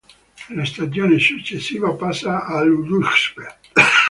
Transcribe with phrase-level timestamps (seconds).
[0.47, 3.57] Nella stagione successiva passa all'Újpest.